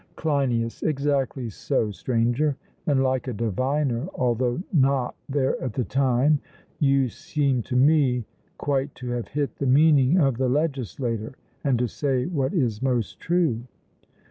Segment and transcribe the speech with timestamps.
[0.15, 2.57] CLEINIAS: Exactly so, Stranger;
[2.87, 6.39] and like a diviner, although not there at the time,
[6.79, 8.25] you seem to me
[8.57, 11.33] quite to have hit the meaning of the legislator,
[11.63, 13.61] and to say what is most true.